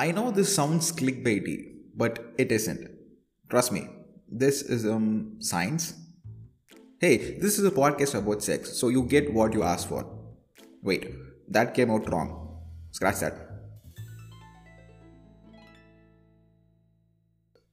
[0.00, 1.56] I know this sounds clickbaity,
[1.94, 2.84] but it isn't.
[3.50, 3.80] Trust me,
[4.42, 5.92] this is um science.
[7.02, 10.06] Hey, this is a podcast about sex, so you get what you ask for.
[10.82, 11.04] Wait,
[11.56, 12.30] that came out wrong.
[12.92, 13.36] Scratch that.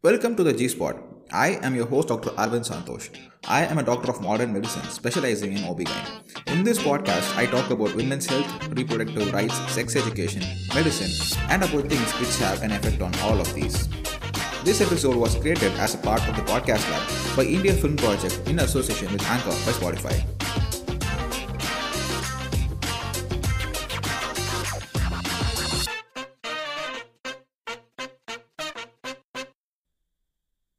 [0.01, 1.01] Welcome to the G Spot.
[1.31, 2.29] I am your host, Dr.
[2.31, 3.09] Arvindh Santhosh.
[3.47, 6.47] I am a doctor of modern medicine specializing in OB-GYN.
[6.47, 11.11] In this podcast, I talk about women's health, reproductive rights, sex education, medicine,
[11.49, 13.89] and about things which have an effect on all of these.
[14.63, 18.47] This episode was created as a part of the Podcast Lab by India Film Project
[18.47, 20.36] in association with Anchor by Spotify.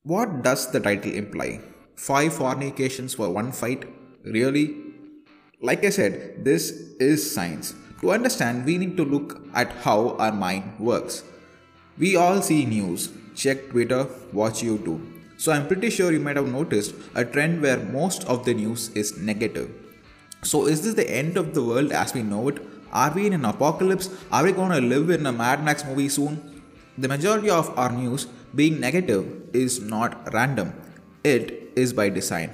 [0.09, 1.61] What does the title imply?
[1.95, 3.85] Five fornications for one fight?
[4.25, 4.75] Really?
[5.61, 7.75] Like I said, this is science.
[8.01, 11.25] To understand, we need to look at how our mind works.
[11.99, 15.03] We all see news, check Twitter, watch YouTube.
[15.37, 18.89] So I'm pretty sure you might have noticed a trend where most of the news
[18.95, 19.71] is negative.
[20.43, 22.63] So is this the end of the world as we know it?
[22.95, 24.09] Are we in an apocalypse?
[24.33, 26.63] Are we going to live in a Mad Max movie soon?
[26.97, 30.73] The majority of our news being negative is not random,
[31.25, 32.51] it is by design.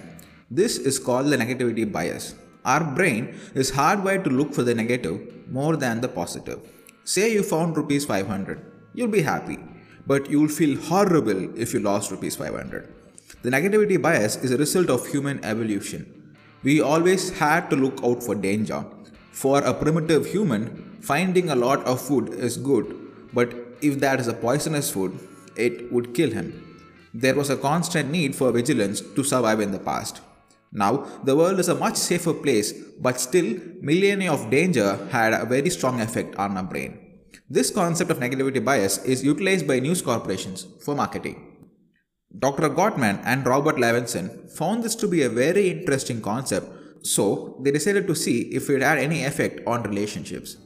[0.51, 2.35] This is called the negativity bias.
[2.65, 6.61] Our brain is hardwired to look for the negative more than the positive.
[7.05, 8.61] Say you found rupees 500,
[8.95, 9.59] you'll be happy,
[10.07, 12.93] but you'll feel horrible if you lost rupees 500.
[13.43, 16.37] The negativity bias is a result of human evolution.
[16.63, 18.85] We always had to look out for danger.
[19.33, 22.97] For a primitive human, finding a lot of food is good,
[23.35, 25.19] but if that is a poisonous food,
[25.57, 26.49] it would kill him.
[27.13, 30.21] There was a constant need for vigilance to survive in the past.
[30.73, 35.47] Now, the world is a much safer place, but still, millennia of danger had a
[35.47, 36.99] very strong effect on our brain.
[37.49, 41.37] This concept of negativity bias is utilized by news corporations for marketing.
[42.37, 42.69] Dr.
[42.71, 46.67] Gottman and Robert Levenson found this to be a very interesting concept,
[47.07, 50.57] so they decided to see if it had any effect on relationships.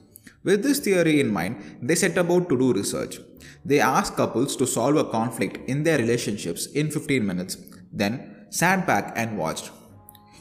[0.49, 3.19] With this theory in mind, they set about to do research.
[3.67, 7.59] They asked couples to solve a conflict in their relationships in 15 minutes,
[7.93, 9.71] then sat back and watched.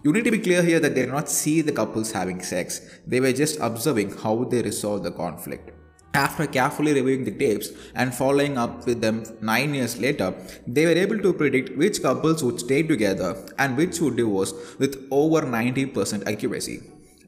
[0.05, 2.79] You need to be clear here that they did not see the couples having sex,
[3.05, 5.71] they were just observing how they resolved the conflict.
[6.13, 10.33] After carefully reviewing the tapes and following up with them nine years later,
[10.65, 15.05] they were able to predict which couples would stay together and which would divorce with
[15.11, 16.79] over 90% accuracy.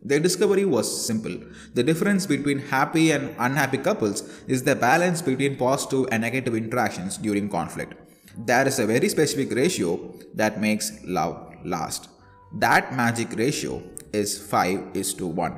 [0.02, 1.38] Their discovery was simple.
[1.74, 7.18] The difference between happy and unhappy couples is the balance between positive and negative interactions
[7.18, 7.96] during conflict.
[8.38, 12.10] There is a very specific ratio that makes love last.
[12.54, 13.84] That magic ratio
[14.14, 15.54] is 5 is to 1.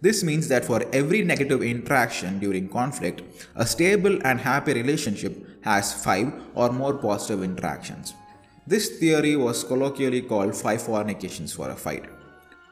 [0.00, 3.22] This means that for every negative interaction during conflict,
[3.54, 8.14] a stable and happy relationship has 5 or more positive interactions.
[8.66, 12.06] This theory was colloquially called 5 fornications for a fight.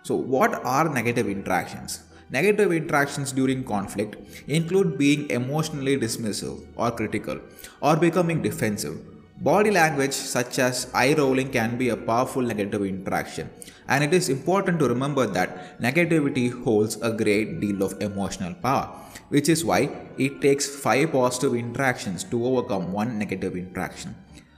[0.03, 2.03] So, what are negative interactions?
[2.31, 4.16] Negative interactions during conflict
[4.47, 7.41] include being emotionally dismissive or critical
[7.81, 8.99] or becoming defensive.
[9.41, 13.50] Body language such as eye rolling can be a powerful negative interaction,
[13.89, 18.87] and it is important to remember that negativity holds a great deal of emotional power,
[19.31, 24.15] which is why it takes five positive interactions to overcome one negative interaction.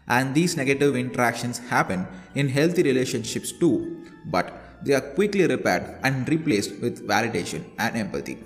[0.09, 6.29] And these negative interactions happen in healthy relationships too, but they are quickly repaired and
[6.29, 8.39] replaced with validation and empathy.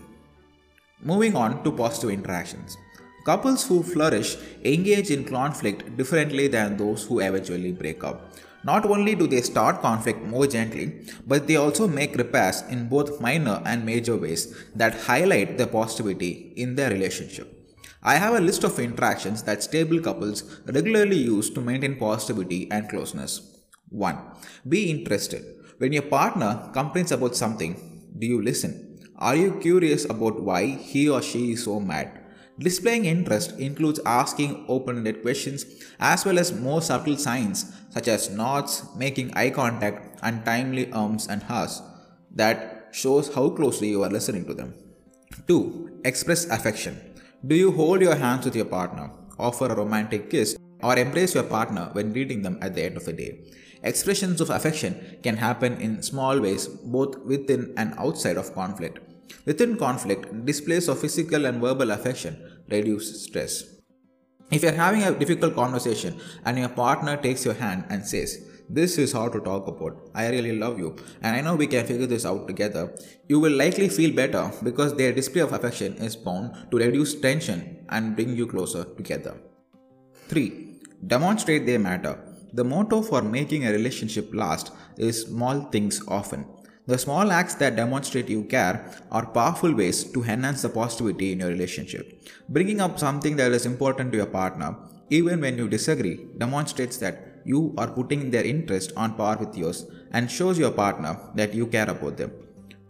[1.03, 2.77] Moving on to positive interactions.
[3.25, 8.33] Couples who flourish engage in conflict differently than those who eventually break up.
[8.65, 13.21] Not only do they start conflict more gently, but they also make repairs in both
[13.21, 17.53] minor and major ways that highlight the positivity in their relationship.
[18.03, 22.89] I have a list of interactions that stable couples regularly use to maintain positivity and
[22.89, 23.41] closeness.
[23.91, 24.19] 1.
[24.69, 25.56] Be interested.
[25.79, 27.75] When your partner complains about something,
[28.19, 28.99] do you listen?
[29.17, 32.21] Are you curious about why he or she is so mad?
[32.59, 35.67] Displaying interest includes asking open ended questions
[36.01, 41.27] as well as more subtle signs such as nods, making eye contact, and timely ums
[41.29, 41.83] and hahs
[42.31, 44.73] that shows how closely you are listening to them.
[45.47, 46.01] 2.
[46.07, 46.99] Express affection.
[47.47, 51.45] Do you hold your hands with your partner, offer a romantic kiss, or embrace your
[51.45, 53.41] partner when greeting them at the end of the day?
[53.83, 58.99] Expressions of affection can happen in small ways both within and outside of conflict.
[59.45, 62.37] Within conflict, displays of physical and verbal affection
[62.69, 63.65] reduce stress.
[64.51, 68.99] If you're having a difficult conversation and your partner takes your hand and says, This
[68.99, 70.11] is how to talk about.
[70.13, 72.93] I really love you, and I know we can figure this out together.
[73.29, 77.87] You will likely feel better because their display of affection is bound to reduce tension
[77.89, 79.37] and bring you closer together.
[80.29, 80.66] 3.
[81.05, 82.19] Demonstrate they matter.
[82.53, 86.47] The motto for making a relationship last is small things often.
[86.87, 91.41] The small acts that demonstrate you care are powerful ways to enhance the positivity in
[91.41, 92.25] your relationship.
[92.49, 94.77] Bringing up something that is important to your partner,
[95.11, 99.87] even when you disagree, demonstrates that you are putting their interest on par with yours
[100.13, 102.33] and shows your partner that you care about them.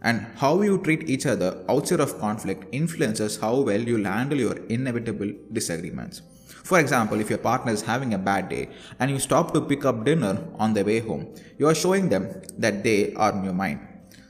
[0.01, 4.57] And how you treat each other outside of conflict influences how well you'll handle your
[4.67, 6.21] inevitable disagreements.
[6.67, 8.67] For example, if your partner is having a bad day
[8.99, 12.41] and you stop to pick up dinner on the way home, you are showing them
[12.57, 13.79] that they are in your mind.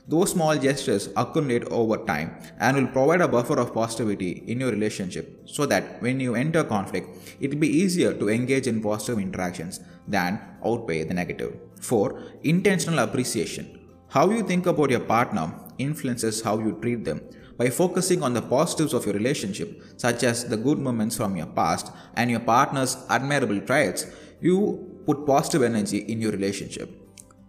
[0.06, 4.70] Those small gestures accumulate over time and will provide a buffer of positivity in your
[4.70, 7.08] relationship so that when you enter conflict,
[7.40, 11.58] it will be easier to engage in positive interactions than outweigh the negative.
[11.80, 12.22] 4.
[12.44, 13.80] Intentional appreciation.
[14.10, 17.20] How you think about your partner influences how you treat them.
[17.58, 21.46] By focusing on the positives of your relationship, such as the good moments from your
[21.46, 24.06] past and your partner's admirable traits,
[24.40, 26.88] you put positive energy in your relationship.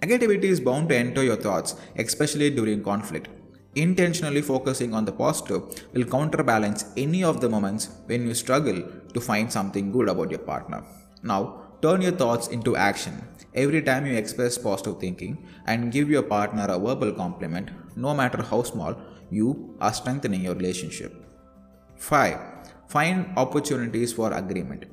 [0.02, 3.28] Negativity is bound to enter your thoughts, especially during conflict.
[3.76, 5.62] Intentionally focusing on the positive
[5.94, 8.82] will counterbalance any of the moments when you struggle
[9.14, 10.84] to find something good about your partner.
[11.22, 13.14] Now, turn your thoughts into action.
[13.56, 18.44] Every time you express positive thinking and give your partner a verbal compliment, no matter
[18.44, 18.96] how small,
[19.32, 21.26] you are strengthening your relationship.
[21.98, 22.40] 5.
[22.88, 24.86] Find opportunities for agreement.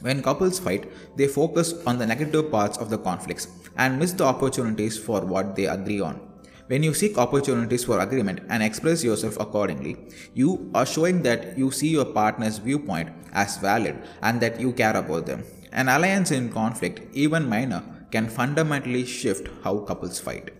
[0.00, 4.24] When couples fight, they focus on the negative parts of the conflicts and miss the
[4.24, 6.20] opportunities for what they agree on.
[6.66, 9.96] When you seek opportunities for agreement and express yourself accordingly,
[10.34, 14.96] you are showing that you see your partner's viewpoint as valid and that you care
[14.96, 15.44] about them.
[15.72, 17.82] An alliance in conflict, even minor,
[18.14, 20.50] can fundamentally shift how couples fight.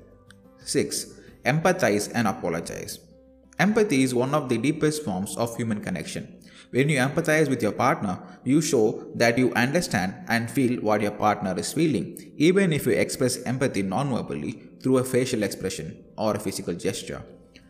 [0.65, 1.21] 6.
[1.45, 2.99] Empathize and apologize.
[3.59, 6.41] Empathy is one of the deepest forms of human connection.
[6.71, 11.13] When you empathize with your partner, you show that you understand and feel what your
[11.13, 16.41] partner is feeling, even if you express empathy non-verbally through a facial expression or a
[16.41, 17.23] physical gesture.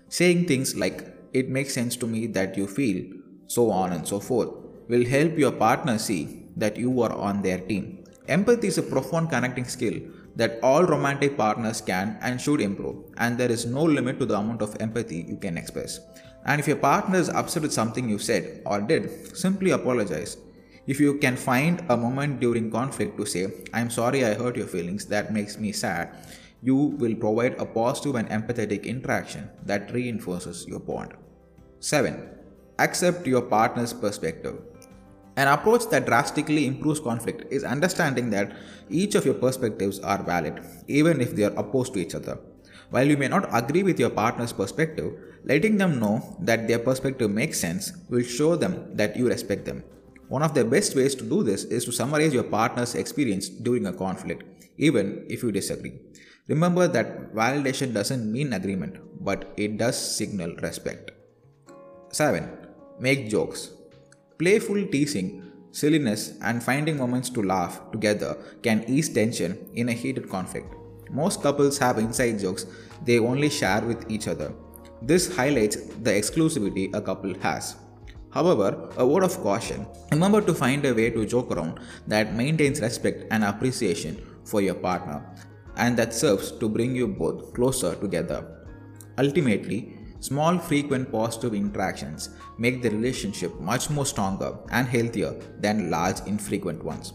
[0.08, 3.04] Saying things like, it makes sense to me that you feel,
[3.48, 4.48] so on and so forth,
[4.88, 8.03] will help your partner see that you are on their team.
[8.28, 10.00] Empathy is a profound connecting skill
[10.34, 14.38] that all romantic partners can and should improve, and there is no limit to the
[14.38, 16.00] amount of empathy you can express.
[16.46, 20.38] And if your partner is upset with something you said or did, simply apologize.
[20.86, 24.66] If you can find a moment during conflict to say, I'm sorry I hurt your
[24.66, 26.16] feelings, that makes me sad,
[26.62, 31.12] you will provide a positive and empathetic interaction that reinforces your bond.
[31.80, 32.26] 7.
[32.78, 34.62] Accept your partner's perspective.
[35.36, 38.52] An approach that drastically improves conflict is understanding that
[38.88, 42.38] each of your perspectives are valid, even if they are opposed to each other.
[42.90, 45.12] While you may not agree with your partner's perspective,
[45.44, 49.82] letting them know that their perspective makes sense will show them that you respect them.
[50.28, 53.86] One of the best ways to do this is to summarize your partner's experience during
[53.86, 54.44] a conflict,
[54.78, 55.98] even if you disagree.
[56.48, 61.10] Remember that validation doesn't mean agreement, but it does signal respect.
[62.10, 62.48] 7.
[63.00, 63.70] Make jokes.
[64.44, 65.42] Playful teasing,
[65.72, 70.74] silliness, and finding moments to laugh together can ease tension in a heated conflict.
[71.10, 72.66] Most couples have inside jokes
[73.06, 74.52] they only share with each other.
[75.00, 77.76] This highlights the exclusivity a couple has.
[78.32, 82.82] However, a word of caution remember to find a way to joke around that maintains
[82.82, 85.24] respect and appreciation for your partner
[85.76, 88.44] and that serves to bring you both closer together.
[89.16, 96.20] Ultimately, small, frequent positive interactions make the relationship much more stronger and healthier than large,
[96.26, 97.12] infrequent ones.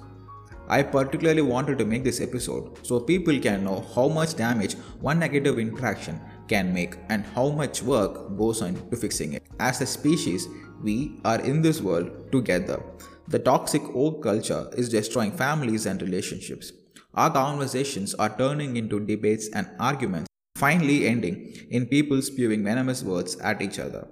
[0.67, 5.17] I particularly wanted to make this episode so people can know how much damage one
[5.17, 9.43] negative interaction can make and how much work goes into fixing it.
[9.59, 10.47] As a species,
[10.83, 12.79] we are in this world together.
[13.27, 16.71] The toxic woke culture is destroying families and relationships.
[17.15, 20.28] Our conversations are turning into debates and arguments,
[20.59, 21.35] finally ending
[21.71, 24.05] in people spewing venomous words at each other.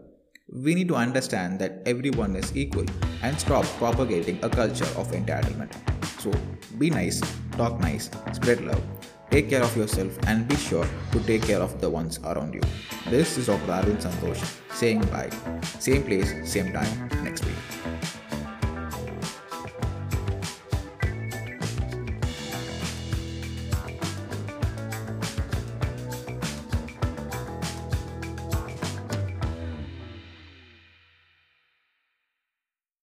[0.49, 2.85] We need to understand that everyone is equal
[3.21, 5.73] and stop propagating a culture of entitlement.
[6.21, 6.31] So
[6.77, 7.19] be nice,
[7.57, 8.81] talk nice, spread love,
[9.29, 12.61] take care of yourself, and be sure to take care of the ones around you.
[13.09, 13.73] This is Dr.
[13.79, 14.41] Arvindh Santhosh
[14.73, 15.29] saying bye.
[15.79, 17.96] Same place, same time next week.